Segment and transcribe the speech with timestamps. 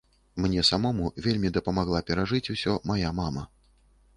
[0.43, 3.47] Мне самому вельмі дапамагла перажыць ўсё мая мама.